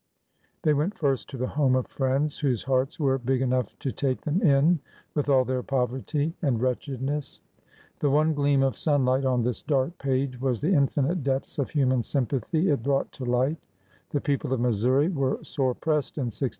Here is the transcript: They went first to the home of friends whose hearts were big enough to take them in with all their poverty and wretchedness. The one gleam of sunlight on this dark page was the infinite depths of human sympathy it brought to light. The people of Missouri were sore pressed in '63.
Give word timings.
They 0.63 0.73
went 0.73 0.97
first 0.97 1.29
to 1.29 1.37
the 1.37 1.45
home 1.53 1.75
of 1.75 1.85
friends 1.85 2.39
whose 2.39 2.63
hearts 2.63 2.99
were 2.99 3.19
big 3.19 3.39
enough 3.39 3.77
to 3.77 3.91
take 3.91 4.21
them 4.21 4.41
in 4.41 4.79
with 5.13 5.29
all 5.29 5.45
their 5.45 5.61
poverty 5.61 6.33
and 6.41 6.59
wretchedness. 6.59 7.41
The 7.99 8.09
one 8.09 8.33
gleam 8.33 8.63
of 8.63 8.75
sunlight 8.75 9.25
on 9.25 9.43
this 9.43 9.61
dark 9.61 9.99
page 9.99 10.41
was 10.41 10.59
the 10.59 10.73
infinite 10.73 11.23
depths 11.23 11.59
of 11.59 11.69
human 11.69 12.01
sympathy 12.01 12.71
it 12.71 12.81
brought 12.81 13.11
to 13.11 13.25
light. 13.25 13.57
The 14.09 14.21
people 14.21 14.51
of 14.53 14.59
Missouri 14.59 15.07
were 15.09 15.37
sore 15.43 15.75
pressed 15.75 16.17
in 16.17 16.31
'63. 16.31 16.49